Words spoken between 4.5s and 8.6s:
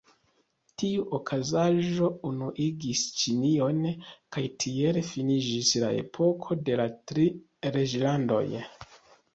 tiele finiĝis la epoko de la Tri Reĝlandoj.